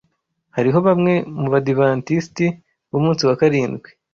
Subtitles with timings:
[0.55, 2.45] Hariho bamwe mu Badiventisti
[2.91, 3.89] b’Umunsi wa Karindwi